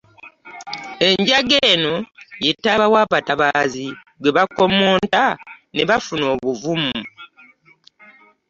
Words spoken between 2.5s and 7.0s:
taaba w’abatabaazi gwe bakommonta ne bafuna obuvumu.